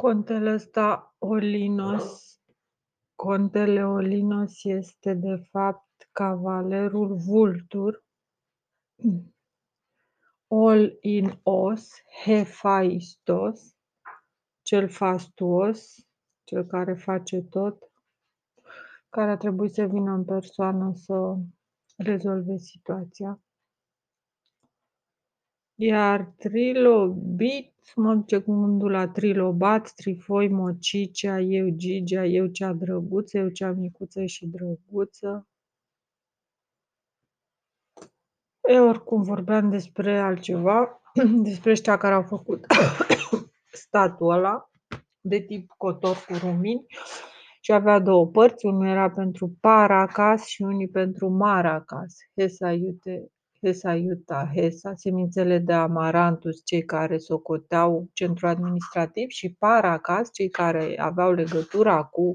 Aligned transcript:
Contele 0.00 0.52
ăsta 0.52 1.14
Olinos 1.18 2.38
Contele 3.14 3.86
Olinos 3.86 4.64
este 4.64 5.14
de 5.14 5.36
fapt 5.50 6.08
cavalerul 6.12 7.16
Vultur 7.16 8.04
Ol 10.46 10.98
in 11.00 11.40
os, 11.42 11.90
Hephaistos, 12.24 13.76
cel 14.62 14.88
fastuos, 14.88 16.08
cel 16.44 16.64
care 16.66 16.94
face 16.94 17.42
tot, 17.42 17.92
care 19.08 19.30
a 19.30 19.36
trebuit 19.36 19.72
să 19.72 19.84
vină 19.84 20.12
în 20.12 20.24
persoană 20.24 20.92
să 20.94 21.36
rezolve 21.96 22.56
situația. 22.56 23.40
Iar 25.82 26.34
trilobit 26.38 27.74
mă 27.94 28.14
duce 28.14 28.38
cu 28.38 28.60
gândul 28.60 28.90
la 28.90 29.08
trilobat, 29.08 29.92
trifoi, 29.92 30.48
mocicea, 30.48 31.40
eu 31.40 31.68
Gigea, 31.68 32.24
eu 32.24 32.46
cea 32.46 32.72
drăguță, 32.72 33.38
eu 33.38 33.48
cea 33.48 33.70
micuță 33.72 34.24
și 34.24 34.46
drăguță. 34.46 35.48
E, 38.68 38.78
oricum 38.78 39.22
vorbeam 39.22 39.70
despre 39.70 40.18
altceva, 40.18 41.00
despre 41.48 41.70
ăștia 41.70 41.96
care 41.96 42.14
au 42.14 42.22
făcut 42.22 42.66
statul 43.84 44.30
ăla 44.30 44.70
de 45.20 45.40
tip 45.40 45.70
cotor 45.76 46.16
cu 46.28 46.34
rumini 46.34 46.86
și 47.60 47.72
avea 47.72 47.98
două 47.98 48.26
părți, 48.26 48.66
unul 48.66 48.86
era 48.86 49.10
pentru 49.10 49.56
Paracas 49.60 50.46
și 50.46 50.62
unul 50.62 50.88
pentru 50.92 51.28
Maracas. 51.28 52.16
Hesa 52.36 52.72
iute 52.72 53.30
Hesa 53.62 53.94
Iuta, 53.94 54.50
Hesa, 54.54 54.92
semințele 54.94 55.58
de 55.58 55.72
amarantus, 55.72 56.64
cei 56.64 56.84
care 56.84 57.18
socoteau 57.18 58.08
centru 58.12 58.46
administrativ 58.46 59.28
și 59.28 59.54
Paracas, 59.58 60.30
cei 60.32 60.48
care 60.48 60.98
aveau 60.98 61.32
legătura 61.32 62.02
cu 62.04 62.34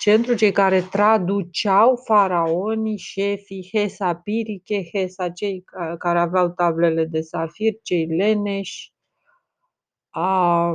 centru, 0.00 0.34
cei 0.34 0.52
care 0.52 0.80
traduceau 0.80 1.96
faraonii, 2.04 2.96
șefii, 2.96 3.68
Hesa 3.72 4.14
Piriche, 4.14 4.88
Hesa, 4.92 5.28
cei 5.30 5.64
care 5.98 6.18
aveau 6.18 6.48
tablele 6.50 7.04
de 7.04 7.20
safir, 7.20 7.72
cei 7.82 8.06
leneși, 8.06 8.92
a 10.14 10.74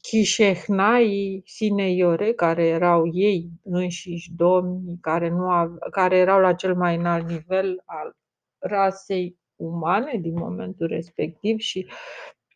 Chișehnai, 0.00 1.42
Sineiore, 1.46 2.32
care 2.32 2.66
erau 2.66 3.02
ei 3.12 3.50
înșiși 3.64 4.32
domni, 4.36 4.98
care, 5.00 5.28
nu 5.28 5.50
ave- 5.50 5.78
care 5.90 6.16
erau 6.16 6.40
la 6.40 6.54
cel 6.54 6.74
mai 6.74 6.96
înalt 6.96 7.28
nivel 7.28 7.82
al 7.84 8.16
rasei 8.58 9.38
umane 9.56 10.18
din 10.20 10.34
momentul 10.34 10.86
respectiv 10.86 11.58
și 11.58 11.90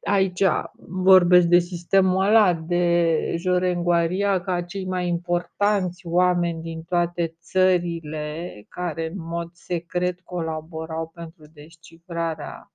aici 0.02 0.42
vorbesc 0.76 1.46
de 1.46 1.58
sistemul 1.58 2.24
ăla 2.24 2.54
de 2.54 3.34
Jorenguaria 3.36 4.40
ca 4.40 4.62
cei 4.62 4.86
mai 4.86 5.06
importanți 5.06 6.06
oameni 6.06 6.62
din 6.62 6.82
toate 6.82 7.36
țările 7.40 8.52
care 8.68 9.06
în 9.06 9.18
mod 9.18 9.50
secret 9.52 10.20
colaborau 10.20 11.10
pentru 11.14 11.44
descifrarea 11.52 12.72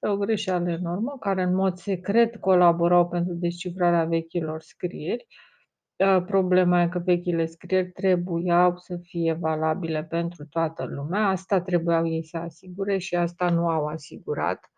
o 0.00 0.16
greșeală 0.16 0.70
enormă, 0.70 1.16
care 1.20 1.42
în 1.42 1.54
mod 1.54 1.76
secret 1.76 2.36
colaborau 2.36 3.08
pentru 3.08 3.34
descifrarea 3.34 4.04
vechilor 4.04 4.60
scrieri 4.60 5.26
Problema 6.26 6.82
e 6.82 6.88
că 6.88 6.98
vechile 6.98 7.46
scrieri 7.46 7.90
trebuiau 7.90 8.76
să 8.76 8.96
fie 9.02 9.32
valabile 9.32 10.04
pentru 10.04 10.46
toată 10.46 10.84
lumea, 10.84 11.28
asta 11.28 11.60
trebuiau 11.60 12.06
ei 12.08 12.24
să 12.24 12.36
asigure 12.36 12.98
și 12.98 13.14
asta 13.14 13.50
nu 13.50 13.68
au 13.68 13.86
asigurat. 13.86 14.70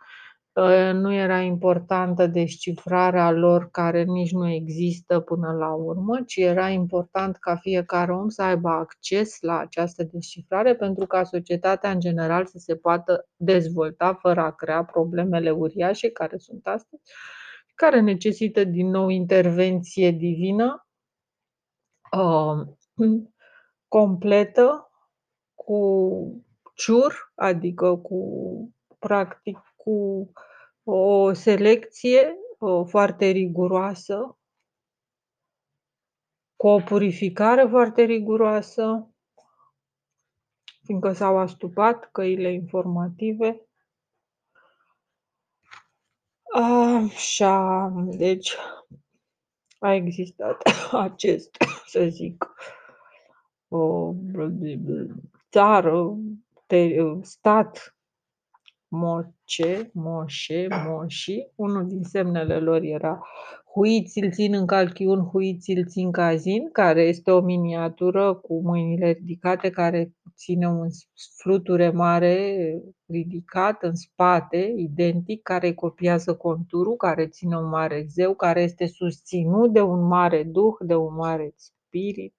Nu 0.93 1.13
era 1.15 1.41
importantă 1.41 2.27
descifrarea 2.27 3.31
lor, 3.31 3.71
care 3.71 4.03
nici 4.03 4.33
nu 4.33 4.49
există 4.49 5.21
până 5.21 5.53
la 5.53 5.73
urmă, 5.75 6.23
ci 6.27 6.37
era 6.37 6.69
important 6.69 7.37
ca 7.37 7.57
fiecare 7.57 8.13
om 8.13 8.29
să 8.29 8.43
aibă 8.43 8.69
acces 8.69 9.41
la 9.41 9.59
această 9.59 10.03
descifrare 10.13 10.75
pentru 10.75 11.07
ca 11.07 11.25
societatea 11.25 11.91
în 11.91 12.01
general 12.01 12.47
să 12.47 12.59
se 12.59 12.77
poată 12.77 13.29
dezvolta 13.37 14.15
fără 14.15 14.41
a 14.41 14.51
crea 14.51 14.85
problemele 14.85 15.51
uriașe 15.51 16.11
care 16.11 16.37
sunt 16.39 16.67
astăzi, 16.67 17.03
care 17.75 18.01
necesită 18.01 18.65
din 18.65 18.89
nou 18.91 19.09
intervenție 19.09 20.11
divină 20.11 20.88
Uh, 22.13 22.67
completă 23.89 24.91
cu 25.55 26.45
ciur, 26.75 27.33
adică 27.35 27.97
cu 27.97 28.21
practic 28.99 29.59
cu 29.77 30.31
o 30.85 31.33
selecție 31.33 32.37
uh, 32.59 32.87
foarte 32.87 33.27
riguroasă, 33.27 34.39
cu 36.57 36.67
o 36.67 36.81
purificare 36.81 37.67
foarte 37.71 38.03
riguroasă, 38.03 39.15
fiindcă 40.83 41.13
s-au 41.13 41.39
astupat 41.39 42.11
căile 42.11 42.53
informative. 42.53 43.69
Așa, 46.53 47.93
deci 48.05 48.57
a 49.79 49.95
existat 49.95 50.63
acest, 50.93 51.57
să 51.89 52.07
zic, 52.09 52.47
o 53.69 54.13
țară, 55.51 56.17
stat, 57.23 57.93
Moce, 58.89 59.91
Moșe, 59.93 60.67
Moși, 60.87 61.47
unul 61.55 61.87
din 61.87 62.03
semnele 62.03 62.59
lor 62.59 62.83
era 62.83 63.23
Huiți 63.79 64.19
îl 64.19 64.31
țin 64.31 64.55
în 64.55 64.67
calchiun, 64.67 65.25
huiți 65.25 65.71
îl 65.71 65.87
țin 65.87 66.11
cazin, 66.11 66.71
care 66.73 67.03
este 67.03 67.31
o 67.31 67.41
miniatură 67.41 68.35
cu 68.35 68.61
mâinile 68.61 69.11
ridicate, 69.11 69.71
care 69.71 70.13
ține 70.37 70.69
un 70.69 70.89
fluture 71.37 71.91
mare 71.91 72.83
ridicat 73.07 73.83
în 73.83 73.95
spate, 73.95 74.75
identic, 74.77 75.43
care 75.43 75.75
copiază 75.75 76.35
conturul, 76.35 76.97
care 76.97 77.27
ține 77.27 77.57
un 77.57 77.69
mare 77.69 78.05
zeu, 78.09 78.35
care 78.35 78.63
este 78.63 78.87
susținut 78.87 79.73
de 79.73 79.81
un 79.81 80.07
mare 80.07 80.43
duh, 80.43 80.75
de 80.81 80.95
un 80.95 81.15
mare 81.15 81.55
spirit. 81.89 82.35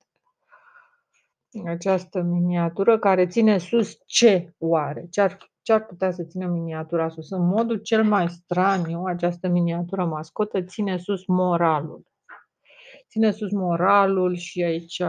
Această 1.66 2.22
miniatură 2.22 3.00
care 3.00 3.28
ține 3.28 3.58
sus 3.58 3.98
ce 4.06 4.54
oare? 4.58 5.08
Ce 5.10 5.22
ar, 5.22 5.52
ce 5.62 5.74
ar 5.74 5.86
putea 5.86 6.12
să 6.12 6.24
țină 6.24 6.48
miniatura 6.48 7.10
sus? 7.10 7.30
În 7.32 7.48
modul 7.48 7.78
cel 7.78 8.04
mai 8.04 8.30
straniu, 8.30 9.04
această 9.04 9.48
miniatură 9.48 10.06
mascotă 10.06 10.62
ține 10.62 10.98
sus 10.98 11.26
moralul. 11.26 12.04
Ține 13.10 13.32
sus 13.32 13.52
moralul 13.52 14.36
și 14.36 14.64
aici 14.64 15.02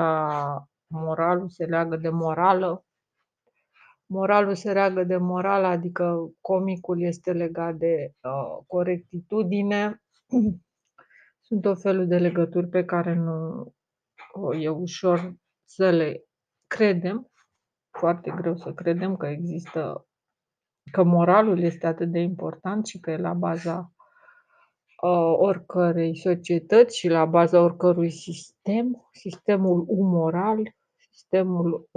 moralul 0.86 1.48
se 1.48 1.64
leagă 1.64 1.96
de 1.96 2.08
morală. 2.08 2.84
Moralul 4.06 4.54
se 4.54 4.72
leagă 4.72 5.04
de 5.04 5.16
morală, 5.16 5.66
adică 5.66 6.32
comicul 6.40 7.02
este 7.02 7.32
legat 7.32 7.74
de 7.74 8.14
uh, 8.22 8.64
corectitudine. 8.66 10.02
Sunt 11.46 11.64
o 11.64 11.74
felul 11.74 12.06
de 12.06 12.18
legături 12.18 12.68
pe 12.68 12.84
care 12.84 13.14
nu 13.14 13.60
uh, 13.60 13.72
e 14.58 14.68
ușor 14.68 15.34
să 15.64 15.90
le 15.90 16.24
credem, 16.66 17.30
foarte 17.90 18.30
greu 18.30 18.56
să 18.56 18.72
credem 18.72 19.16
că 19.16 19.26
există, 19.26 20.06
că 20.92 21.02
moralul 21.02 21.58
este 21.58 21.86
atât 21.86 22.10
de 22.10 22.18
important 22.18 22.86
și 22.86 22.98
că 22.98 23.10
e 23.10 23.16
la 23.16 23.32
baza 23.32 23.92
uh, 25.02 25.34
oricărei 25.36 26.16
societăți 26.16 26.98
și 26.98 27.08
la 27.08 27.24
baza 27.24 27.60
oricărui 27.62 28.10
sistem, 28.10 29.08
sistemul 29.12 29.84
umoral, 29.88 30.74
sistemul 30.96 31.88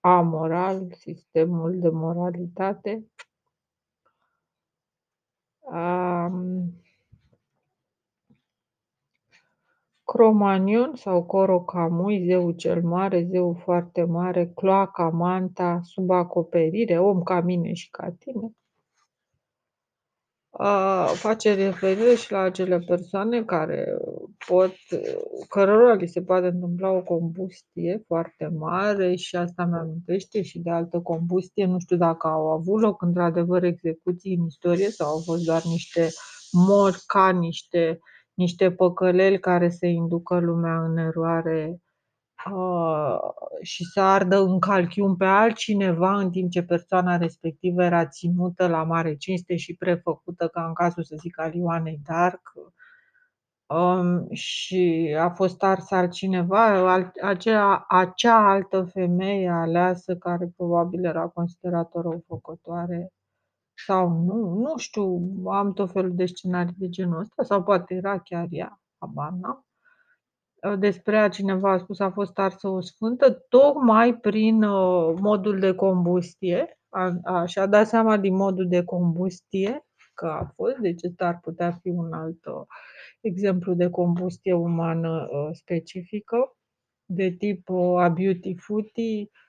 amoral, 0.00 0.92
sistemul 0.92 1.78
de 1.78 1.88
moralitate. 1.88 3.06
Um, 5.58 6.85
Cromanion 10.06 10.94
sau 10.94 11.24
Corocamui, 11.24 12.24
zeul 12.26 12.52
cel 12.52 12.82
mare, 12.82 13.26
zeul 13.30 13.56
foarte 13.64 14.04
mare, 14.04 14.52
cloaca, 14.54 15.08
manta, 15.08 15.80
sub 15.82 16.10
acoperire, 16.10 16.98
om 16.98 17.22
ca 17.22 17.40
mine 17.40 17.72
și 17.72 17.90
ca 17.90 18.14
tine. 18.18 18.50
A, 20.50 21.04
face 21.04 21.54
referire 21.54 22.14
și 22.14 22.32
la 22.32 22.38
acele 22.38 22.78
persoane 22.78 23.44
care 23.44 23.98
pot, 24.46 24.72
cărora 25.48 25.92
li 25.92 26.06
se 26.06 26.22
poate 26.22 26.46
întâmpla 26.46 26.90
o 26.90 27.02
combustie 27.02 28.02
foarte 28.06 28.46
mare 28.58 29.14
și 29.14 29.36
asta 29.36 29.64
mi-amintește 29.64 30.42
și 30.42 30.58
de 30.58 30.70
altă 30.70 31.00
combustie. 31.00 31.66
Nu 31.66 31.78
știu 31.78 31.96
dacă 31.96 32.26
au 32.26 32.46
avut 32.46 32.80
loc 32.80 33.02
într-adevăr 33.02 33.62
execuții 33.62 34.34
în 34.34 34.44
istorie 34.46 34.90
sau 34.90 35.08
au 35.08 35.22
fost 35.24 35.44
doar 35.44 35.62
niște 35.64 36.08
morți 36.50 37.06
ca 37.06 37.30
niște 37.30 38.00
niște 38.36 38.72
păcăleli 38.72 39.38
care 39.38 39.70
să 39.70 39.86
inducă 39.86 40.38
lumea 40.38 40.84
în 40.84 40.96
eroare 40.96 41.80
uh, 42.52 43.18
și 43.62 43.84
să 43.84 44.00
ardă 44.00 44.36
în 44.40 44.58
calchiun 44.58 45.16
pe 45.16 45.24
altcineva 45.24 46.18
în 46.18 46.30
timp 46.30 46.50
ce 46.50 46.62
persoana 46.62 47.16
respectivă 47.16 47.82
era 47.82 48.06
ținută 48.06 48.66
la 48.66 48.82
mare 48.82 49.16
cinste 49.16 49.56
și 49.56 49.76
prefăcută 49.76 50.48
ca 50.48 50.66
în 50.66 50.72
cazul, 50.72 51.02
să 51.02 51.16
zic, 51.18 51.38
al 51.38 51.54
Ioanei 51.54 52.00
Dark. 52.04 52.52
Um, 53.66 54.30
și 54.32 55.14
a 55.18 55.30
fost 55.30 55.62
ars 55.62 55.90
altcineva, 55.90 56.90
alt 56.92 57.16
acea 57.16 57.84
acea 57.88 58.50
altă 58.50 58.82
femeie 58.92 59.48
aleasă 59.48 60.16
care 60.16 60.52
probabil 60.56 61.04
era 61.04 61.26
considerată 61.26 62.00
răufăcătoare 62.00 63.12
sau 63.86 64.08
nu, 64.08 64.54
nu 64.54 64.76
știu, 64.76 65.32
am 65.50 65.72
tot 65.72 65.90
felul 65.90 66.14
de 66.14 66.26
scenarii 66.26 66.74
de 66.76 66.88
genul 66.88 67.20
ăsta 67.20 67.42
sau 67.42 67.62
poate 67.62 67.94
era 67.94 68.18
chiar 68.18 68.46
ea, 68.50 68.80
habar 68.98 69.30
n-am. 69.30 69.66
Ă, 70.62 70.76
despre 70.76 71.16
ea 71.16 71.28
cineva 71.28 71.72
a 71.72 71.78
spus 71.78 72.00
a 72.00 72.10
fost 72.10 72.38
arsă 72.38 72.68
o 72.68 72.80
sfântă, 72.80 73.30
tocmai 73.48 74.16
prin, 74.16 74.62
uh, 74.62 75.14
modul 75.20 75.58
de 75.58 75.74
combustie, 75.74 76.78
a 76.88 77.12
a 77.22 77.44
și-a 77.44 77.66
dat 77.66 77.86
seama 77.86 78.16
din 78.16 78.34
modul 78.34 78.68
de 78.68 78.84
combustie 78.84 79.86
că 80.14 80.26
a 80.26 80.52
fost, 80.54 80.76
deci 80.76 81.04
ăsta 81.04 81.26
ar 81.26 81.38
putea 81.42 81.72
fi 81.82 81.88
un 81.88 82.12
alt, 82.12 82.44
uh, 82.46 82.62
exemplu 83.20 83.74
de 83.74 83.90
combustie 83.90 84.52
umană, 84.54 85.28
uh, 85.30 85.48
specifică, 85.52 86.56
de 87.04 87.30
tip, 87.30 87.68
uh, 87.68 87.98
a 88.00 88.08
Beauty 88.08 88.54
Footy, 88.56 89.20
uh, 89.20 89.45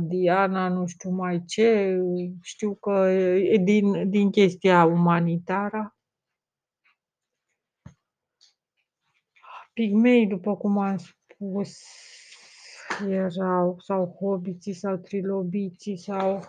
Diana 0.00 0.68
nu 0.68 0.86
știu 0.86 1.10
mai 1.10 1.44
ce, 1.46 1.98
știu 2.42 2.74
că 2.74 2.90
e 3.42 3.56
din 3.56 4.10
din 4.10 4.30
chestia 4.30 4.84
umanitară. 4.84 5.96
Pigmeii, 9.72 10.26
după 10.26 10.56
cum 10.56 10.78
am 10.78 10.96
spus, 10.96 11.78
erau 13.08 13.76
sau 13.78 14.16
hobiții 14.20 14.72
sau 14.72 14.96
trilobiții 14.96 15.96
sau 15.96 16.40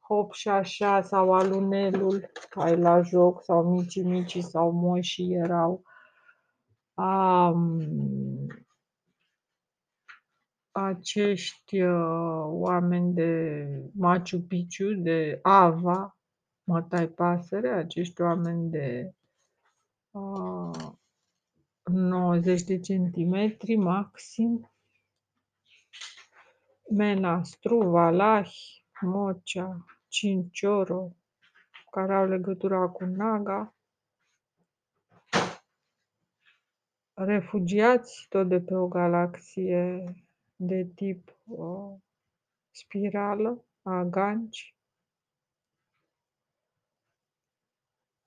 hop 0.00 0.32
și 0.32 0.48
așa 0.48 1.02
sau 1.02 1.32
alunelul, 1.32 2.30
hai 2.50 2.76
la 2.76 3.00
joc 3.00 3.42
sau 3.42 3.62
micii 3.70 4.02
micii 4.02 4.42
sau 4.42 4.70
moșii 4.70 5.34
erau. 5.34 5.82
Um, 6.94 7.80
acești 10.72 11.82
uh, 11.82 12.44
oameni 12.44 13.14
de 13.14 13.66
Machu 13.94 14.40
Picchu, 14.40 14.92
de 14.94 15.38
Ava, 15.42 16.16
Mătai 16.64 17.08
Pasăre, 17.08 17.68
acești 17.68 18.20
oameni 18.20 18.70
de 18.70 19.14
uh, 20.10 20.92
90 21.82 22.62
de 22.62 22.80
centimetri 22.80 23.76
maxim, 23.76 24.72
Menastru, 26.90 27.88
Valahi, 27.88 28.86
Mocea, 29.00 29.84
Cincioro, 30.08 31.16
care 31.90 32.14
au 32.14 32.26
legătura 32.26 32.88
cu 32.88 33.04
Naga, 33.04 33.74
refugiați 37.14 38.26
tot 38.28 38.48
de 38.48 38.60
pe 38.60 38.74
o 38.74 38.88
galaxie 38.88 40.04
de 40.66 40.84
tip 40.94 41.38
uh, 41.44 41.94
spirală, 42.70 43.64
aganci. 43.82 44.76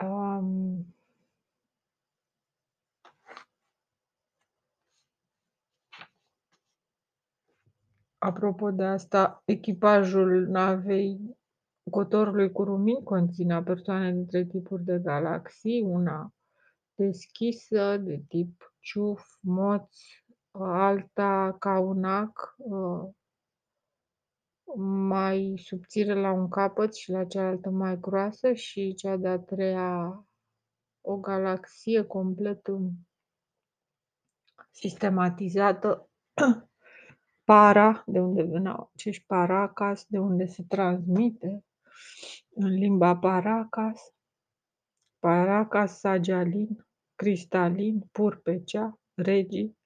Um, 0.03 0.95
apropo 8.17 8.71
de 8.71 8.83
asta, 8.83 9.41
echipajul 9.45 10.47
navei 10.47 11.37
Cotorului 11.89 12.51
Curumini 12.51 13.03
conținea 13.03 13.63
persoane 13.63 14.11
dintre 14.11 14.45
tipuri 14.45 14.83
de 14.83 14.99
galaxii, 14.99 15.81
una 15.81 16.33
deschisă, 16.95 17.97
de 17.97 18.23
tip 18.27 18.73
ciuf, 18.79 19.23
moț, 19.39 19.97
alta 20.59 21.55
caunac, 21.59 22.55
uh, 22.57 23.09
mai 24.77 25.61
subțire 25.65 26.13
la 26.13 26.31
un 26.31 26.49
capăt 26.49 26.95
și 26.95 27.11
la 27.11 27.25
cealaltă 27.25 27.69
mai 27.69 27.99
groasă 27.99 28.53
și 28.53 28.93
cea 28.93 29.17
de-a 29.17 29.39
treia 29.39 30.25
o 31.01 31.17
galaxie 31.17 32.03
complet 32.03 32.67
sistematizată, 34.71 36.09
para, 37.49 38.03
de 38.07 38.19
unde 38.19 38.43
veneau 38.43 38.89
acești 38.93 39.25
paracas, 39.25 40.05
de 40.07 40.19
unde 40.19 40.45
se 40.45 40.63
transmite 40.63 41.65
în 42.49 42.67
limba 42.67 43.17
paracas, 43.17 44.13
paracas, 45.19 45.99
sagialin, 45.99 46.85
cristalin, 47.15 47.99
purpecea, 48.11 48.99
regii, 49.13 49.77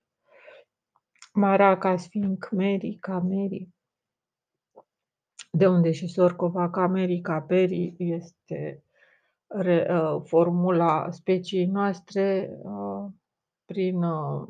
maracas 1.39 2.07
fiind 2.07 2.38
Khmeri, 2.38 2.97
Cameri, 3.00 3.69
de 5.51 5.68
unde 5.68 5.91
și 5.91 6.07
Sorcova 6.07 6.69
Cameri, 6.69 7.21
Caperi 7.21 7.95
este 7.97 8.83
re, 9.47 9.88
uh, 9.89 10.21
formula 10.25 11.12
speciei 11.12 11.65
noastre 11.65 12.50
uh, 12.62 13.12
prin 13.65 14.03
uh, 14.03 14.47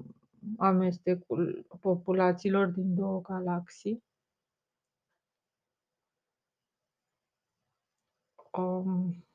amestecul 0.58 1.66
populațiilor 1.80 2.68
din 2.68 2.96
două 2.96 3.22
galaxii. 3.22 4.04
Um, 8.52 9.29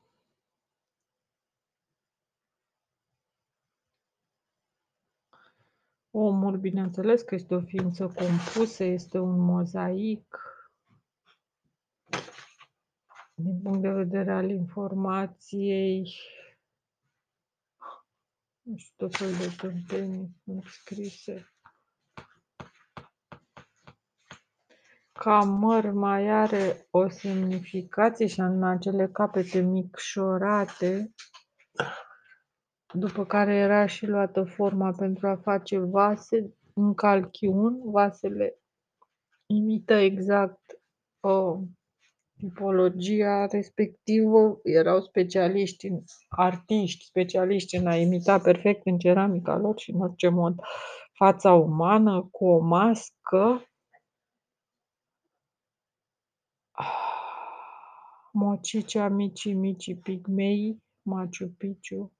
omul, 6.17 6.57
bineînțeles 6.57 7.21
că 7.21 7.35
este 7.35 7.55
o 7.55 7.61
ființă 7.61 8.07
compusă, 8.07 8.83
este 8.83 9.17
un 9.19 9.39
mozaic 9.39 10.39
din 13.33 13.61
punct 13.61 13.81
de 13.81 13.89
vedere 13.89 14.31
al 14.31 14.49
informației, 14.49 16.11
nu 18.61 18.77
știu, 18.77 18.93
tot 19.07 19.15
felul 19.15 19.35
de 19.37 19.55
tâmpenii 19.57 20.35
sunt 20.43 20.63
scrise. 20.63 21.49
Ca 25.11 25.39
măr 25.39 25.91
mai 25.91 26.29
are 26.29 26.87
o 26.89 27.09
semnificație 27.09 28.27
și 28.27 28.41
anume 28.41 28.67
acele 28.67 29.07
capete 29.07 29.59
micșorate, 29.59 31.13
după 32.93 33.25
care 33.25 33.55
era 33.55 33.85
și 33.85 34.05
luată 34.05 34.43
forma 34.43 34.91
pentru 34.91 35.27
a 35.27 35.35
face 35.35 35.77
vase 35.77 36.53
în 36.73 36.93
calchiun. 36.93 37.91
Vasele 37.91 38.57
imită 39.45 39.93
exact 39.93 40.59
uh, 41.19 41.57
tipologia 42.37 43.45
respectivă, 43.45 44.59
erau 44.63 45.01
specialiști, 45.01 45.87
în, 45.87 46.03
artiști 46.29 47.05
specialiști 47.05 47.75
în 47.75 47.87
a 47.87 47.95
imita 47.95 48.39
perfect 48.39 48.85
în 48.85 48.97
ceramica 48.97 49.57
lor 49.57 49.79
și 49.79 49.91
în 49.91 50.01
orice 50.01 50.29
mod 50.29 50.55
fața 51.13 51.53
umană 51.53 52.27
cu 52.31 52.45
o 52.45 52.59
mască 52.59 53.69
Mocicea, 58.37 59.07
micii, 59.07 59.53
micii 59.53 59.95
pigmei, 59.95 60.83
Machu 61.01 61.47
Picchu. 61.57 62.13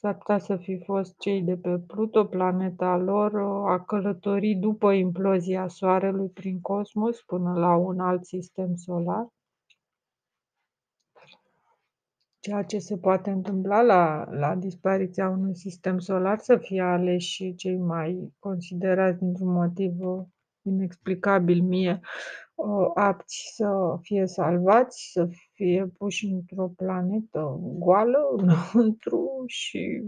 S-ar 0.00 0.14
putea 0.16 0.38
să 0.38 0.56
fi 0.56 0.82
fost 0.84 1.18
cei 1.18 1.42
de 1.42 1.56
pe 1.56 1.78
Pluto, 1.86 2.24
planeta 2.24 2.96
lor 2.96 3.34
a 3.68 3.84
călătorit 3.84 4.60
după 4.60 4.92
implozia 4.92 5.68
Soarelui 5.68 6.28
prin 6.28 6.60
cosmos 6.60 7.22
până 7.22 7.52
la 7.58 7.76
un 7.76 8.00
alt 8.00 8.24
sistem 8.24 8.74
solar. 8.74 9.26
Ceea 12.40 12.62
ce 12.62 12.78
se 12.78 12.96
poate 12.98 13.30
întâmpla 13.30 13.82
la, 13.82 14.28
la 14.30 14.54
dispariția 14.54 15.28
unui 15.28 15.56
sistem 15.56 15.98
solar 15.98 16.38
să 16.38 16.56
fie 16.56 16.80
aleși 16.80 17.54
cei 17.54 17.76
mai 17.76 18.32
considerați 18.38 19.18
dintr-un 19.18 19.52
motiv 19.52 19.92
inexplicabil 20.62 21.62
mie 21.62 22.00
apți 22.94 23.52
să 23.54 23.98
fie 24.00 24.26
salvați, 24.26 25.10
să 25.12 25.28
fie 25.58 25.92
puși 25.98 26.26
într-o 26.26 26.68
planetă 26.76 27.58
goală 27.60 28.18
înăuntru 28.36 29.44
și 29.46 30.02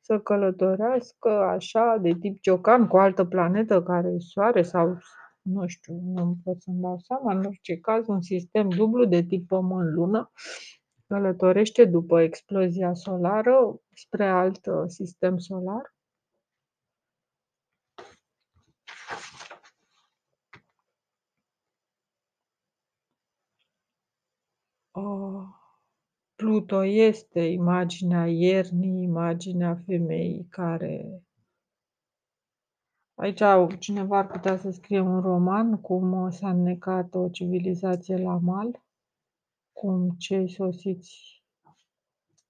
să 0.00 0.18
călătorească 0.18 1.28
așa 1.28 1.98
de 2.00 2.12
tip 2.20 2.40
ciocan 2.40 2.86
cu 2.86 2.96
altă 2.96 3.24
planetă 3.24 3.82
care 3.82 4.08
e 4.08 4.18
soare 4.18 4.62
sau 4.62 4.98
nu 5.42 5.66
știu, 5.66 6.00
nu 6.04 6.36
pot 6.44 6.62
să-mi 6.62 6.80
dau 6.80 6.98
seama, 6.98 7.34
în 7.34 7.44
orice 7.44 7.76
caz 7.76 8.08
un 8.08 8.20
sistem 8.20 8.68
dublu 8.68 9.04
de 9.04 9.22
tip 9.22 9.48
pământ-lună 9.48 10.32
călătorește 11.06 11.84
după 11.84 12.20
explozia 12.20 12.94
solară 12.94 13.80
spre 13.94 14.28
alt 14.28 14.66
uh, 14.66 14.82
sistem 14.86 15.38
solar 15.38 15.96
Pluto 26.34 26.84
este 26.84 27.40
imaginea 27.40 28.26
iernii, 28.26 29.02
imaginea 29.02 29.82
femeii 29.86 30.46
care 30.50 31.22
Aici 33.20 33.42
cineva 33.78 34.18
ar 34.18 34.26
putea 34.26 34.56
să 34.56 34.70
scrie 34.70 35.00
un 35.00 35.20
roman 35.20 35.80
cum 35.80 36.30
s-a 36.30 36.50
înnecat 36.50 37.14
o 37.14 37.28
civilizație 37.28 38.16
la 38.16 38.38
mal, 38.38 38.82
cum 39.72 40.10
cei 40.10 40.50
sosiți 40.50 41.42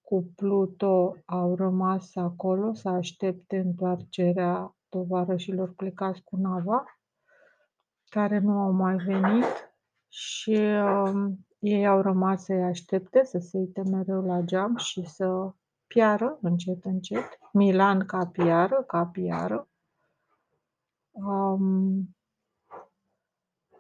cu 0.01 0.33
Pluto 0.37 1.17
au 1.25 1.55
rămas 1.55 2.17
acolo 2.17 2.73
să 2.75 2.89
aștepte 2.89 3.59
întoarcerea 3.59 4.77
tovarășilor 4.89 5.75
plecați 5.75 6.23
cu 6.23 6.37
nava, 6.37 6.85
care 8.09 8.39
nu 8.39 8.59
au 8.59 8.73
mai 8.73 8.97
venit 8.97 9.75
și 10.09 10.59
uh, 10.59 11.33
ei 11.59 11.87
au 11.87 12.01
rămas 12.01 12.45
să-i 12.45 12.63
aștepte, 12.63 13.25
să 13.25 13.39
se 13.39 13.59
uite 13.59 13.83
mereu 13.91 14.23
la 14.23 14.41
geam 14.41 14.77
și 14.77 15.07
să 15.07 15.53
piară 15.87 16.39
încet, 16.43 16.85
încet. 16.85 17.39
Milan 17.53 18.07
ca 18.07 18.27
piară, 18.27 18.85
ca 18.87 19.07
piară. 19.07 19.69
Um, 21.11 22.17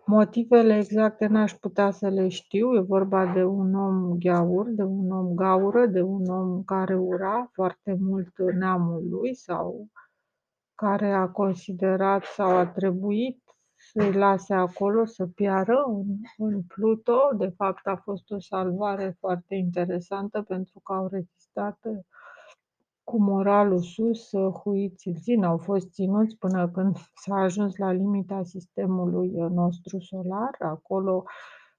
motivele 0.04 0.76
exacte 0.76 1.26
n-aș 1.26 1.52
putea 1.52 1.90
să 1.90 2.08
le 2.08 2.28
știu. 2.28 2.76
E 2.76 2.80
vorba 2.80 3.32
de 3.32 3.44
un 3.44 3.74
om 3.74 4.18
gheaur, 4.18 4.68
de 4.68 4.82
un 4.82 5.10
om 5.10 5.34
gaură, 5.34 5.86
de 5.86 6.00
un 6.00 6.28
om 6.28 6.62
care 6.62 6.96
ura 6.96 7.50
foarte 7.52 7.96
mult 8.00 8.38
neamul 8.38 9.08
lui 9.08 9.34
sau 9.34 9.88
care 10.74 11.12
a 11.12 11.28
considerat 11.28 12.24
sau 12.24 12.56
a 12.56 12.66
trebuit 12.66 13.47
să-i 13.78 14.12
lase 14.12 14.54
acolo 14.54 15.04
să 15.04 15.26
piară 15.26 15.84
în, 15.86 16.04
în 16.36 16.62
Pluto. 16.62 17.18
De 17.36 17.48
fapt, 17.56 17.86
a 17.86 17.96
fost 17.96 18.30
o 18.30 18.40
salvare 18.40 19.16
foarte 19.18 19.54
interesantă 19.54 20.42
pentru 20.42 20.80
că 20.80 20.92
au 20.92 21.06
rezistat 21.06 21.78
cu 23.04 23.20
moralul 23.20 23.82
sus, 23.82 24.30
huiți 24.62 25.10
țin, 25.20 25.44
au 25.44 25.58
fost 25.58 25.90
ținuți 25.92 26.36
până 26.36 26.68
când 26.68 26.96
s-a 27.24 27.34
ajuns 27.34 27.76
la 27.76 27.92
limita 27.92 28.42
sistemului 28.42 29.30
nostru 29.30 30.00
solar. 30.00 30.56
Acolo 30.58 31.24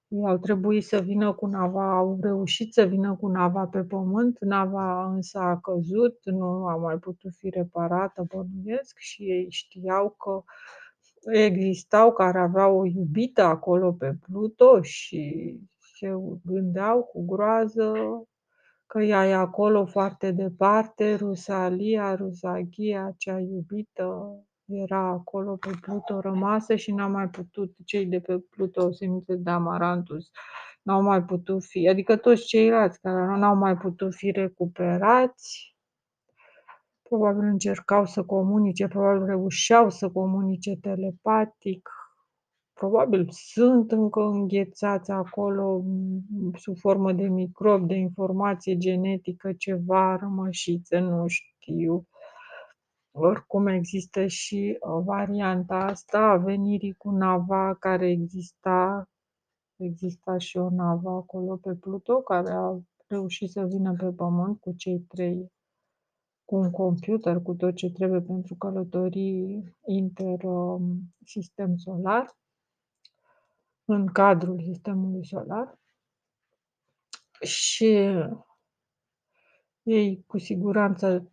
ei 0.08 0.26
au 0.26 0.38
trebuit 0.38 0.84
să 0.84 1.00
vină 1.00 1.32
cu 1.32 1.46
nava, 1.46 1.96
au 1.96 2.18
reușit 2.20 2.72
să 2.72 2.84
vină 2.84 3.16
cu 3.16 3.28
nava 3.28 3.66
pe 3.66 3.82
pământ, 3.82 4.36
nava 4.40 5.04
însă 5.04 5.38
a 5.38 5.60
căzut, 5.60 6.18
nu 6.24 6.66
a 6.66 6.76
mai 6.76 6.96
putut 6.96 7.30
fi 7.34 7.50
reparată, 7.50 8.24
bănuiesc, 8.34 8.98
și 8.98 9.22
ei 9.22 9.46
știau 9.50 10.10
că 10.10 10.42
existau 11.24 12.12
care 12.12 12.38
aveau 12.38 12.78
o 12.78 12.86
iubită 12.86 13.42
acolo 13.42 13.92
pe 13.92 14.16
Pluto 14.20 14.82
și 14.82 15.54
se 15.78 16.08
gândeau 16.44 17.02
cu 17.02 17.24
groază 17.24 17.92
că 18.86 19.02
ea 19.02 19.26
e 19.26 19.34
acolo 19.34 19.86
foarte 19.86 20.30
departe, 20.30 21.14
Rusalia, 21.14 22.14
Rusaghia, 22.14 23.14
cea 23.16 23.38
iubită, 23.38 24.38
era 24.64 24.98
acolo 24.98 25.56
pe 25.56 25.70
Pluto 25.80 26.20
rămasă 26.20 26.74
și 26.74 26.92
n-a 26.92 27.06
mai 27.06 27.28
putut, 27.28 27.74
cei 27.84 28.06
de 28.06 28.20
pe 28.20 28.38
Pluto, 28.50 28.92
semințe 28.92 29.34
de 29.34 29.50
Amarantus, 29.50 30.30
n-au 30.82 31.02
mai 31.02 31.24
putut 31.24 31.64
fi, 31.64 31.88
adică 31.88 32.16
toți 32.16 32.44
ceilalți 32.44 33.00
care 33.00 33.38
n-au 33.38 33.56
mai 33.56 33.76
putut 33.76 34.14
fi 34.14 34.30
recuperați, 34.30 35.69
probabil 37.10 37.44
încercau 37.44 38.06
să 38.06 38.22
comunice, 38.22 38.88
probabil 38.88 39.24
reușeau 39.24 39.90
să 39.90 40.10
comunice 40.10 40.76
telepatic, 40.76 41.88
probabil 42.72 43.28
sunt 43.30 43.92
încă 43.92 44.20
înghețați 44.20 45.10
acolo 45.10 45.84
sub 46.58 46.76
formă 46.78 47.12
de 47.12 47.28
microb, 47.28 47.86
de 47.86 47.94
informație 47.94 48.76
genetică, 48.76 49.52
ceva 49.52 50.16
rămășițe, 50.16 50.98
nu 50.98 51.26
știu. 51.26 52.06
Oricum 53.10 53.66
există 53.66 54.26
și 54.26 54.78
uh, 54.80 55.02
varianta 55.04 55.76
asta 55.76 56.18
a 56.18 56.36
venirii 56.36 56.92
cu 56.92 57.10
nava 57.10 57.74
care 57.78 58.10
exista, 58.10 59.08
exista 59.76 60.38
și 60.38 60.56
o 60.56 60.70
navă 60.70 61.10
acolo 61.10 61.56
pe 61.56 61.74
Pluto 61.74 62.20
care 62.20 62.50
a 62.50 62.78
reușit 63.06 63.50
să 63.50 63.64
vină 63.64 63.94
pe 63.98 64.10
Pământ 64.16 64.60
cu 64.60 64.72
cei 64.72 64.98
trei 64.98 65.52
cu 66.50 66.56
un 66.56 66.70
computer, 66.70 67.42
cu 67.42 67.54
tot 67.54 67.74
ce 67.74 67.90
trebuie 67.90 68.20
pentru 68.20 68.54
călătorii 68.54 69.74
inter-sistem 69.86 71.76
solar 71.76 72.38
în 73.84 74.06
cadrul 74.06 74.60
sistemului 74.60 75.26
solar. 75.26 75.78
Și 77.40 78.14
ei 79.82 80.24
cu 80.26 80.38
siguranță 80.38 81.32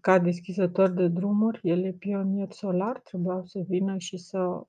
ca 0.00 0.18
deschizător 0.18 0.88
de 0.88 1.08
drumuri, 1.08 1.60
ele 1.62 1.90
pionier 1.90 2.50
solar, 2.50 3.00
trebuiau 3.00 3.44
să 3.44 3.58
vină 3.68 3.98
și 3.98 4.16
să 4.16 4.66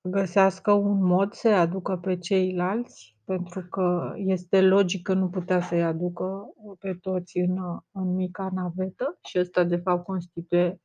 găsească 0.00 0.72
un 0.72 1.04
mod 1.04 1.32
să-i 1.32 1.58
aducă 1.58 1.96
pe 1.96 2.18
ceilalți, 2.18 3.16
pentru 3.36 3.66
că 3.70 4.12
este 4.16 4.60
logic 4.60 5.02
că 5.02 5.14
nu 5.14 5.28
putea 5.28 5.60
să-i 5.60 5.82
aducă 5.82 6.44
pe 6.78 6.94
toți 7.00 7.38
în, 7.38 7.58
în 7.92 8.14
mica 8.14 8.50
navetă 8.54 9.18
și 9.24 9.38
ăsta 9.38 9.64
de 9.64 9.76
fapt 9.76 10.04
constituie 10.04 10.80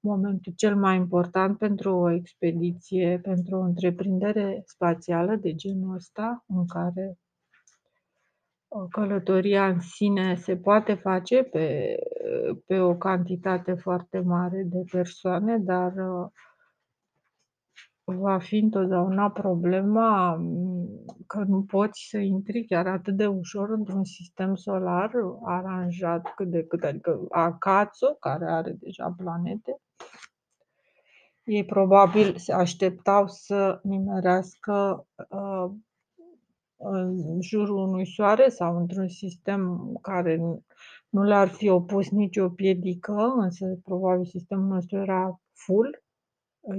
momentul 0.00 0.52
cel 0.56 0.76
mai 0.76 0.96
important 0.96 1.58
pentru 1.58 1.96
o 1.96 2.10
expediție, 2.10 3.20
pentru 3.22 3.56
o 3.56 3.60
întreprindere 3.60 4.62
spațială 4.64 5.36
de 5.36 5.54
genul 5.54 5.94
ăsta, 5.94 6.44
în 6.46 6.66
care 6.66 7.18
călătoria 8.90 9.68
în 9.68 9.80
sine 9.80 10.34
se 10.34 10.56
poate 10.56 10.94
face 10.94 11.42
pe, 11.42 11.96
pe 12.66 12.78
o 12.78 12.94
cantitate 12.96 13.74
foarte 13.74 14.20
mare 14.20 14.62
de 14.66 14.84
persoane, 14.90 15.58
dar 15.58 15.92
va 18.14 18.38
fi 18.38 18.56
întotdeauna 18.56 19.30
problema 19.30 20.34
mm, 20.34 21.04
că 21.26 21.44
nu 21.46 21.62
poți 21.62 22.06
să 22.10 22.18
intri 22.18 22.64
chiar 22.64 22.86
atât 22.86 23.16
de 23.16 23.26
ușor 23.26 23.70
într-un 23.70 24.04
sistem 24.04 24.54
solar 24.54 25.10
aranjat 25.44 26.34
cât 26.34 26.50
de 26.50 26.64
cât, 26.64 26.84
adică 26.84 27.26
Acațo, 27.30 28.14
care 28.14 28.50
are 28.50 28.76
deja 28.80 29.14
planete, 29.16 29.80
ei 31.44 31.64
probabil 31.64 32.36
se 32.36 32.52
așteptau 32.52 33.26
să 33.26 33.80
nimerească 33.82 35.06
uh, 35.28 35.70
în 36.76 37.40
jurul 37.40 37.76
unui 37.76 38.06
soare 38.06 38.48
sau 38.48 38.76
într-un 38.76 39.08
sistem 39.08 39.90
care 40.02 40.36
nu 41.08 41.22
le-ar 41.22 41.48
fi 41.48 41.68
opus 41.68 42.10
nicio 42.10 42.48
piedică, 42.48 43.34
însă 43.36 43.78
probabil 43.84 44.24
sistemul 44.24 44.66
nostru 44.66 44.98
era 44.98 45.40
full, 45.52 46.04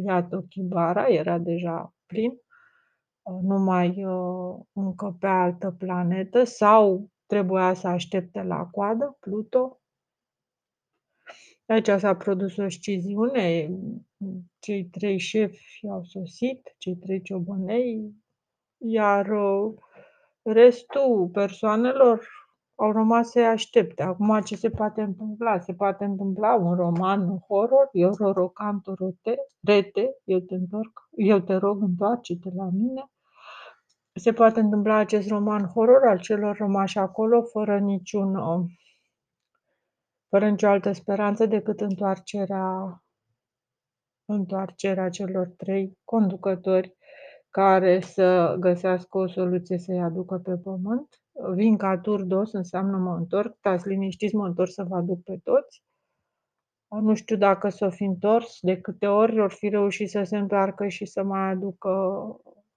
iată 0.06 0.46
Chibara 0.50 1.08
era 1.08 1.38
deja 1.38 1.96
plin, 2.06 2.32
uh, 2.32 3.40
nu 3.42 3.58
mai 3.58 4.06
uh, 4.06 4.60
încă 4.74 5.18
pe 5.20 5.28
altă 5.28 5.72
planetă 5.72 6.44
sau 6.44 7.10
trebuia 7.26 7.74
să 7.74 7.88
aștepte 7.88 8.44
la 8.44 8.66
coadă, 8.66 9.18
Pluto. 9.20 9.82
Aici 11.66 11.90
s-a 11.90 12.16
produs 12.16 12.58
o 12.58 12.70
sciziune, 12.70 13.70
cei 14.60 14.86
trei 14.86 15.18
șefi 15.18 15.88
au 15.90 16.04
sosit, 16.04 16.76
cei 16.78 16.96
trei 16.96 17.22
ciobănei, 17.22 18.14
iar 18.78 19.30
uh, 19.30 19.74
restul 20.42 21.28
persoanelor 21.28 22.28
au 22.80 22.92
rămas 22.92 23.30
să-i 23.30 23.46
aștepte. 23.46 24.04
Acum 24.04 24.42
ce 24.42 24.56
se 24.56 24.70
poate 24.70 25.02
întâmpla? 25.02 25.60
Se 25.60 25.74
poate 25.74 26.06
întâmpla 26.06 26.56
un 26.56 26.76
roman 26.76 27.38
horror, 27.40 27.90
eu 27.92 28.14
rorocanto 28.14 28.94
rote, 28.94 29.36
rete, 29.64 30.16
eu 30.24 30.40
te 30.40 30.56
întorc, 30.56 31.08
eu 31.16 31.40
te 31.40 31.56
rog, 31.56 31.82
întoarce-te 31.82 32.50
la 32.56 32.70
mine. 32.72 33.12
Se 34.14 34.34
poate 34.34 34.60
întâmpla 34.60 34.96
acest 34.96 35.30
roman 35.30 35.66
horror 35.66 36.08
al 36.08 36.20
celor 36.20 36.58
rămași 36.58 36.98
acolo 36.98 37.42
fără 37.42 37.80
niciun 37.80 38.36
uh, 38.36 38.66
fără 40.30 40.50
nicio 40.50 40.68
altă 40.68 40.92
speranță 40.92 41.46
decât 41.46 41.82
întoarcerea, 41.82 43.04
întoarcerea 44.26 45.10
celor 45.10 45.48
trei 45.58 45.98
conducători 46.04 46.96
care 47.50 48.00
să 48.00 48.56
găsească 48.60 49.18
o 49.18 49.28
soluție 49.28 49.78
să-i 49.78 50.02
aducă 50.02 50.38
pe 50.38 50.56
pământ. 50.58 51.22
Vin 51.54 51.78
ca 51.78 51.98
turdos, 51.98 52.52
înseamnă 52.52 52.98
mă 52.98 53.16
întorc, 53.16 53.56
stați 53.58 53.88
liniștiți, 53.88 54.36
mă 54.36 54.46
întorc 54.46 54.72
să 54.72 54.84
vă 54.84 54.96
aduc 54.96 55.24
pe 55.24 55.40
toți. 55.44 55.84
Nu 56.88 57.14
știu 57.14 57.36
dacă 57.36 57.70
s-o 57.70 57.90
fi 57.90 58.04
întors, 58.04 58.58
de 58.62 58.82
câte 58.82 59.08
ori 59.08 59.40
ori 59.40 59.54
fi 59.54 59.70
reușit 59.70 60.10
să 60.10 60.24
se 60.24 60.38
întoarcă 60.38 60.88
și 60.88 61.06
să 61.06 61.24
mai 61.24 61.50
aducă 61.50 61.90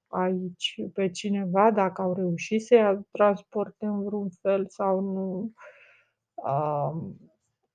aici 0.06 0.74
pe 0.94 1.10
cineva, 1.10 1.70
dacă 1.70 2.02
au 2.02 2.14
reușit 2.14 2.62
să-i 2.62 2.98
transporte 3.10 3.86
în 3.86 4.04
vreun 4.04 4.28
fel 4.40 4.66
sau 4.68 5.00
nu 5.00 5.52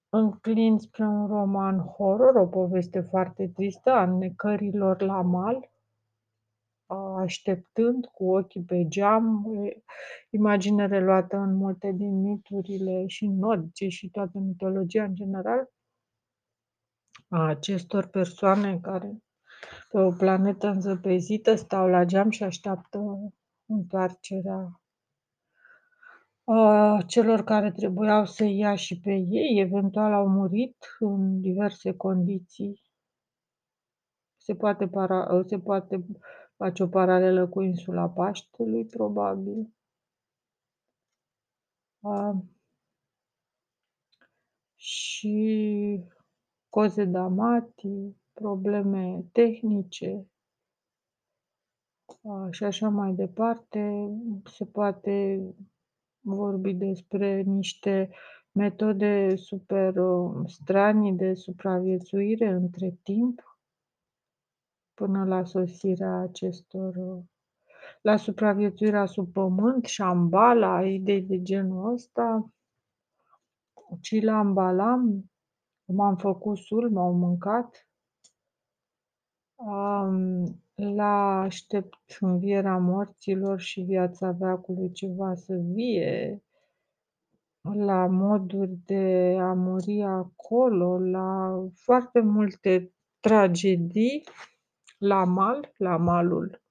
înclin 0.10 0.78
spre 0.78 1.04
un 1.04 1.28
roman 1.28 1.80
horror, 1.80 2.36
o 2.36 2.46
poveste 2.46 3.00
foarte 3.00 3.52
tristă 3.56 3.92
a 3.92 4.06
necărilor 4.06 5.02
la 5.02 5.22
mal. 5.22 5.70
Așteptând 7.18 8.06
cu 8.06 8.36
ochii 8.36 8.64
pe 8.64 8.86
geam, 8.88 9.46
imagine 10.30 10.88
reluată 10.88 11.38
în 11.38 11.56
multe 11.56 11.92
din 11.92 12.22
miturile 12.22 13.08
și 13.08 13.28
nordice 13.28 13.88
și 13.88 14.10
toată 14.10 14.38
mitologia 14.38 15.04
în 15.04 15.16
general, 15.16 15.70
a 17.30 17.48
acestor 17.48 18.08
persoane 18.08 18.80
care 18.82 19.24
pe 19.90 20.00
o 20.00 20.12
planetă 20.12 20.68
înzăpezită 20.68 21.56
stau 21.56 21.88
la 21.88 22.04
geam 22.04 22.30
și 22.30 22.44
așteaptă 22.44 23.00
întoarcerea 23.66 24.80
celor 27.08 27.44
care 27.44 27.72
trebuiau 27.72 28.26
să 28.26 28.44
ia 28.44 28.76
și 28.76 29.00
pe 29.00 29.12
ei, 29.12 29.60
eventual 29.60 30.14
au 30.14 30.28
murit 30.28 30.96
în 31.00 31.42
diverse 31.42 31.94
condiții. 31.94 32.82
Se 34.38 34.56
poate, 34.56 34.88
para, 34.88 35.42
se 35.46 35.60
poate 35.60 36.06
face 36.56 36.84
o 36.84 36.88
paralelă 36.88 37.48
cu 37.48 37.62
insula 37.62 38.10
Paștelui, 38.10 38.86
probabil. 38.86 39.70
și 44.76 46.04
coze 46.70 47.06
d'amati, 47.06 48.16
probleme 48.34 49.24
tehnice 49.32 50.26
și 52.52 52.64
așa 52.64 52.90
mai 52.90 53.14
departe. 53.14 54.10
Se 54.44 54.66
poate 54.66 55.42
vorbi 56.20 56.74
despre 56.74 57.42
niște 57.42 58.10
metode 58.52 59.36
super 59.36 59.96
uh, 59.96 60.42
stranii 60.46 61.14
de 61.14 61.34
supraviețuire 61.34 62.48
între 62.48 62.98
timp, 63.04 63.55
până 64.96 65.26
la 65.26 65.44
sosirea 65.44 66.20
acestor 66.20 66.96
uh, 66.96 67.24
la 68.02 68.18
supraviețuirea 68.18 69.06
sub 69.06 69.32
pământ, 69.32 69.86
șambala, 69.86 70.86
idei 70.86 71.22
de 71.22 71.42
genul 71.42 71.94
ăsta, 71.94 72.50
ci 74.02 74.22
la 74.22 74.38
ambalam, 74.38 75.32
m-am 75.86 76.16
făcut 76.16 76.58
sul, 76.58 76.92
m-au 76.92 77.14
mâncat, 77.14 77.88
um, 79.56 80.44
la 80.76 81.40
aștept 81.40 82.18
învierea 82.20 82.78
morților 82.78 83.60
și 83.60 83.82
viața 83.82 84.32
veacului 84.32 84.92
ceva 84.92 85.36
să 85.36 85.56
vie, 85.56 86.44
la 87.62 88.08
moduri 88.08 88.78
de 88.86 89.36
a 89.40 89.54
muri 89.54 90.02
acolo, 90.02 91.00
la 91.00 91.60
foarte 91.74 92.20
multe 92.20 92.94
tragedii, 93.20 94.24
la 94.98 95.24
mal, 95.24 95.74
la 95.78 95.98
malul, 95.98 96.62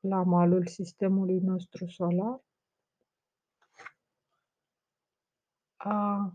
la 0.00 0.22
malul 0.22 0.66
sistemului 0.66 1.38
nostru 1.38 1.86
solar. 1.86 2.40
A, 5.76 6.32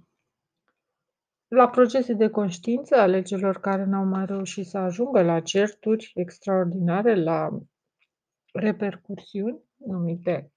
la 1.47 1.69
procese 1.69 2.13
de 2.13 2.29
conștiință 2.29 2.95
ale 2.95 3.21
celor 3.21 3.59
care 3.59 3.83
n-au 3.83 4.05
mai 4.05 4.25
reușit 4.25 4.65
să 4.65 4.77
ajungă 4.77 5.21
la 5.21 5.39
certuri 5.39 6.11
extraordinare, 6.15 7.23
la 7.23 7.59
repercursiuni 8.53 9.59
numite 9.75 10.51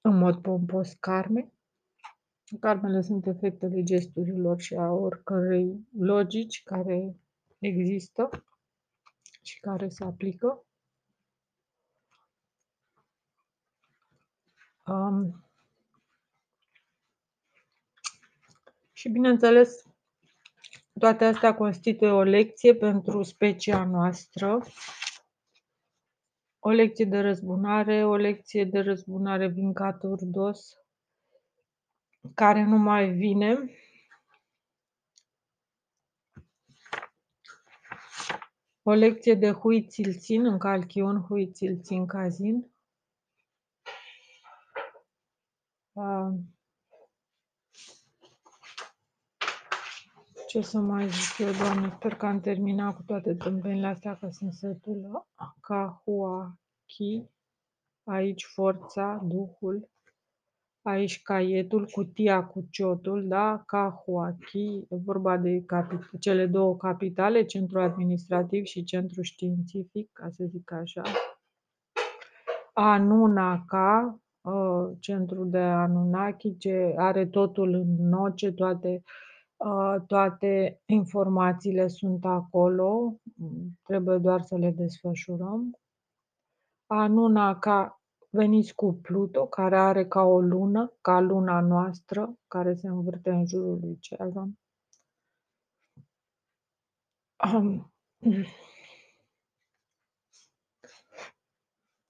în 0.00 0.18
mod 0.18 0.40
pompos 0.40 0.92
karme. 0.92 1.52
Karmele 2.60 3.00
sunt 3.00 3.26
efectele 3.26 3.82
gesturilor 3.82 4.60
și 4.60 4.74
a 4.74 4.90
oricărei 4.90 5.88
logici 5.98 6.62
care 6.62 7.16
există 7.58 8.28
și 9.44 9.60
care 9.60 9.88
se 9.88 10.04
aplică. 10.04 10.64
Um, 14.86 15.44
și 18.92 19.08
bineînțeles, 19.08 19.82
toate 20.98 21.24
astea 21.24 21.54
constituie 21.54 22.10
o 22.10 22.22
lecție 22.22 22.74
pentru 22.74 23.22
specia 23.22 23.84
noastră, 23.84 24.60
o 26.58 26.70
lecție 26.70 27.04
de 27.04 27.20
răzbunare, 27.20 28.04
o 28.04 28.16
lecție 28.16 28.64
de 28.64 28.80
răzbunare 28.80 29.48
vincată 29.48 30.06
urdos, 30.06 30.78
care 32.34 32.62
nu 32.62 32.76
mai 32.76 33.10
vine. 33.10 33.70
O 38.86 38.92
lecție 38.92 39.34
de 39.34 39.50
hui 39.50 39.86
țilțin 39.86 40.46
în 40.46 40.58
calchion, 40.58 41.20
hui 41.20 41.50
țilțin 41.50 42.06
cazin. 42.06 42.70
Uh, 45.92 46.34
Ce 50.46 50.60
să 50.60 50.78
mai 50.78 51.08
zic 51.08 51.38
eu, 51.38 51.52
Doamne, 51.52 51.94
sper 51.96 52.14
că 52.14 52.26
am 52.26 52.40
terminat 52.40 52.96
cu 52.96 53.02
toate 53.02 53.34
tâmpenile 53.34 53.86
astea, 53.86 54.16
că 54.16 54.28
sunt 54.30 54.52
sătulă. 54.52 55.28
Ca 55.60 56.02
hua 56.04 56.58
chi, 56.86 57.24
aici 58.04 58.44
forța, 58.44 59.20
Duhul, 59.24 59.88
aici 60.84 61.22
caietul, 61.22 61.88
cutia 61.92 62.44
cu 62.44 62.66
ciotul, 62.70 63.28
da? 63.28 63.62
Ca 63.66 64.02
hua 64.04 64.36
chi, 64.46 64.86
e 64.88 64.96
vorba 65.04 65.36
de 65.36 65.64
capi- 65.66 66.18
cele 66.20 66.46
două 66.46 66.76
capitale, 66.76 67.44
centru 67.44 67.80
administrativ 67.80 68.64
și 68.64 68.84
centru 68.84 69.22
științific, 69.22 70.10
ca 70.12 70.28
să 70.30 70.44
zic 70.44 70.72
așa. 70.72 71.02
Anunaka, 72.72 74.20
ă, 74.44 74.92
centru 75.00 75.44
de 75.44 75.58
Anunnaki, 75.58 76.56
ce 76.56 76.94
are 76.96 77.26
totul 77.26 77.74
în 77.74 78.08
noce, 78.08 78.52
toate 78.52 79.02
toate 80.06 80.80
informațiile 80.86 81.88
sunt 81.88 82.24
acolo, 82.24 83.16
trebuie 83.82 84.18
doar 84.18 84.40
să 84.40 84.56
le 84.56 84.70
desfășurăm. 84.70 85.78
Anuna 86.86 87.58
ca 87.58 88.02
veniți 88.34 88.74
cu 88.74 88.92
Pluto, 88.92 89.46
care 89.46 89.78
are 89.78 90.06
ca 90.06 90.22
o 90.22 90.40
lună, 90.40 90.92
ca 91.00 91.20
luna 91.20 91.60
noastră, 91.60 92.38
care 92.48 92.74
se 92.74 92.88
învârte 92.88 93.30
în 93.30 93.46
jurul 93.46 93.78
lui 93.80 93.98
Cezar. 93.98 94.48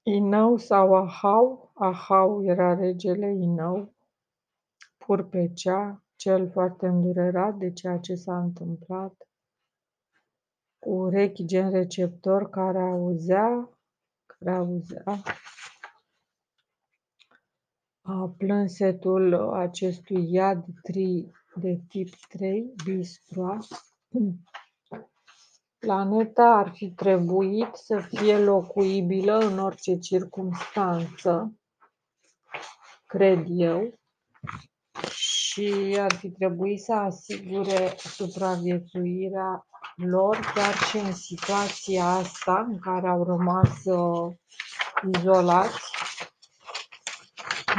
Inău 0.02 0.56
sau 0.56 0.94
Ahau, 0.94 1.70
Ahau 1.74 2.44
era 2.44 2.74
regele 2.74 3.34
Inău, 3.34 3.94
Purpecea, 4.96 6.02
cel 6.16 6.50
foarte 6.50 6.86
îndurerat 6.86 7.54
de 7.54 7.72
ceea 7.72 7.98
ce 7.98 8.14
s-a 8.14 8.38
întâmplat, 8.38 9.28
cu 10.78 10.90
urechi 10.90 11.44
gen 11.44 11.70
receptor 11.70 12.50
care 12.50 12.78
auzea, 12.78 13.78
care 14.26 14.56
auzea 14.56 15.04
plânsetul 18.36 19.34
acestui 19.52 20.32
iad 20.32 20.64
tri 20.82 21.26
de 21.54 21.80
tip 21.88 22.08
3, 22.28 22.72
bistroa. 22.84 23.58
Planeta 25.78 26.42
ar 26.44 26.72
fi 26.74 26.90
trebuit 26.90 27.74
să 27.74 27.98
fie 28.08 28.38
locuibilă 28.38 29.38
în 29.38 29.58
orice 29.58 29.98
circunstanță, 29.98 31.54
cred 33.06 33.44
eu, 33.48 33.94
și 35.10 35.96
ar 36.00 36.12
fi 36.12 36.30
trebuit 36.30 36.82
să 36.82 36.92
asigure 36.92 37.94
supraviețuirea 37.96 39.66
lor 39.96 40.52
chiar 40.54 40.74
și 40.74 40.96
în 40.96 41.12
situația 41.12 42.04
asta 42.04 42.66
în 42.68 42.78
care 42.78 43.08
au 43.08 43.24
rămas 43.24 43.84
uh, 43.84 44.34
izolați. 45.12 45.93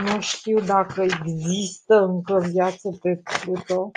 Nu 0.03 0.19
știu 0.19 0.59
dacă 0.59 1.01
există 1.01 2.03
încă 2.03 2.39
viață 2.39 2.97
pe 3.01 3.21
Pluto. 3.23 3.91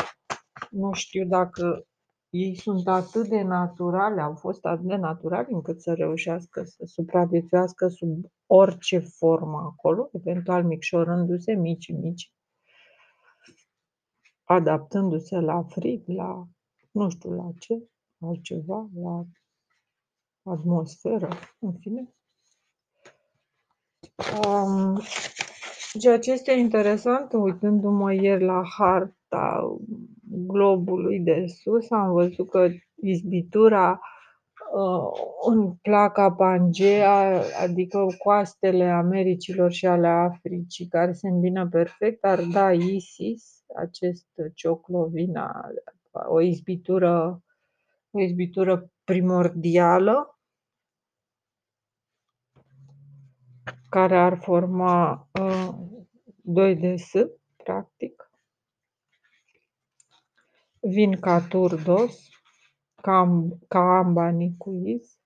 Nu 0.71 0.93
știu 0.93 1.25
dacă 1.25 1.87
ei 2.31 2.57
sunt 2.57 2.89
atât 2.89 3.29
de 3.29 3.43
naturale, 3.43 4.21
au 4.21 4.35
fost 4.35 4.65
atât 4.65 4.87
de 4.87 4.97
naturali 4.97 5.53
încât 5.53 5.81
să 5.81 5.95
reușească 5.95 6.63
să 6.65 6.83
supraviețuiască 6.85 7.89
sub 7.89 8.25
orice 8.47 8.99
formă 8.99 9.59
acolo, 9.59 10.09
eventual 10.13 10.65
micșorându-se 10.65 11.53
mici, 11.53 11.93
mici 11.93 12.33
adaptându-se 14.49 15.41
la 15.41 15.63
frig, 15.63 16.03
la 16.07 16.49
nu 16.91 17.11
știu 17.11 17.31
la 17.31 17.51
ce, 17.59 17.89
altceva, 18.21 18.89
la 18.95 19.25
atmosferă, 20.43 21.29
în 21.59 21.73
fine. 21.79 22.15
Um, 24.47 25.01
ceea 25.98 26.18
ce 26.18 26.33
este 26.33 26.53
interesant, 26.53 27.33
uitându-mă 27.33 28.12
ieri 28.12 28.44
la 28.44 28.62
harta 28.79 29.77
globului 30.46 31.20
de 31.20 31.46
sus, 31.46 31.90
am 31.90 32.12
văzut 32.12 32.51
că 32.51 32.68
izbitura 32.94 34.01
uh, 34.74 35.20
în 35.46 35.72
placa 35.72 36.33
Pangea, 36.33 37.40
adică 37.62 38.07
coastele 38.18 38.85
Americilor 38.85 39.72
și 39.72 39.87
ale 39.87 40.07
Africii, 40.07 40.87
care 40.87 41.12
se 41.12 41.29
îmbină 41.29 41.68
perfect, 41.68 42.24
ar 42.24 42.40
da 42.42 42.72
Isis, 42.72 43.64
acest 43.77 44.27
cioclovina, 44.55 45.70
o 46.29 46.40
izbitură, 46.40 47.42
o 48.11 48.20
izbitură 48.20 48.90
primordială, 49.05 50.38
care 53.88 54.18
ar 54.18 54.38
forma 54.38 55.29
uh, 55.40 55.74
2 56.42 56.77
de 56.77 56.96
S, 56.96 57.12
practic. 57.57 58.31
Vin 60.81 61.20
ca 61.20 61.46
turdos, 61.48 62.29
ca, 63.03 63.48
ca 63.68 63.98
ambanii 63.98 64.55
cu 64.57 64.83
is. 64.85 65.18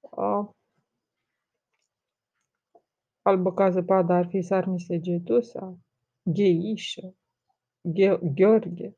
Uh, 0.00 0.48
albă 3.22 3.52
ca 3.52 3.70
zăpada 3.70 4.14
ar 4.14 4.26
fi 4.26 4.42
sarmisegetusa, 4.42 5.78
gheișă, 6.22 7.16
gheorghe. 8.34 8.96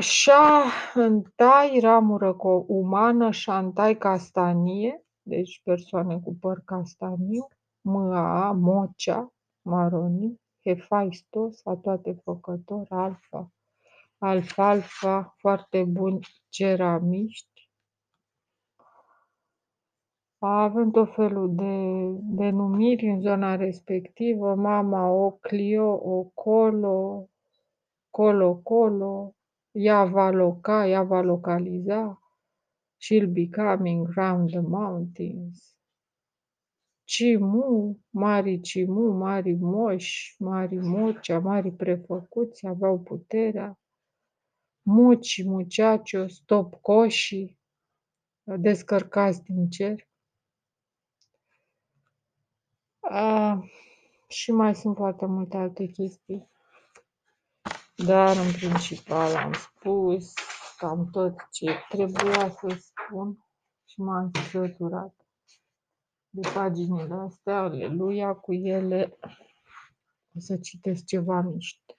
Șa 0.00 0.64
întai 0.94 1.78
ramură 1.80 2.36
umană, 2.66 3.30
șantai 3.30 3.96
castanie, 3.96 5.04
deci 5.22 5.60
persoane 5.64 6.20
cu 6.20 6.36
păr 6.40 6.62
castaniu, 6.64 7.48
mâa, 7.80 8.52
mocea, 8.52 9.32
maroni, 9.62 10.40
Hephaistos, 10.62 11.62
toate 11.82 12.20
făcător, 12.24 12.86
alfa, 12.88 13.52
alfa-alfa, 14.18 15.34
foarte 15.38 15.84
buni 15.84 16.26
ceramiști. 16.48 17.70
Avem 20.38 20.90
tot 20.90 21.14
felul 21.14 21.54
de 21.54 22.10
denumiri 22.36 23.06
în 23.06 23.20
zona 23.20 23.56
respectivă, 23.56 24.54
mama, 24.54 25.10
o 25.10 25.30
Clio, 25.30 25.92
o 25.92 26.22
Colo, 26.22 27.28
Colo, 28.10 28.54
Colo, 28.54 29.35
ea 29.78 30.04
va 30.04 30.30
loca, 30.30 30.86
ea 30.86 31.02
va 31.02 31.20
localiza, 31.20 32.18
she'll 32.98 33.32
be 33.32 33.48
coming 33.48 34.06
round 34.14 34.50
the 34.50 34.60
mountains. 34.60 35.76
Cimu, 37.04 37.98
mari 38.10 38.60
Cimu, 38.60 39.12
mari 39.12 39.54
moși, 39.54 40.36
mari 40.38 40.76
mocea, 40.76 41.38
mari 41.38 41.70
prefăcuți 41.70 42.66
aveau 42.66 43.00
puterea, 43.00 43.78
muci, 44.82 45.44
muceacio, 45.44 46.26
stop 46.26 46.74
coșii, 46.80 47.58
descărcați 48.42 49.42
din 49.42 49.68
cer. 49.68 50.08
A, 53.00 53.62
și 54.28 54.52
mai 54.52 54.74
sunt 54.74 54.96
foarte 54.96 55.26
multe 55.26 55.56
alte 55.56 55.86
chestii, 55.86 56.50
dar 58.04 58.36
în 58.36 58.52
principal 58.52 59.34
am 59.34 59.52
spus 59.52 60.32
cam 60.76 61.10
tot 61.10 61.34
ce 61.50 61.78
trebuia 61.88 62.50
să 62.50 62.78
spun 62.78 63.44
și 63.84 64.00
m-am 64.00 64.30
săturat 64.50 65.14
de 66.28 66.48
paginile 66.54 67.14
astea, 67.14 67.58
aleluia, 67.58 68.34
cu 68.34 68.52
ele 68.52 69.18
o 70.34 70.40
să 70.40 70.56
citesc 70.56 71.04
ceva 71.04 71.40
miște. 71.40 71.95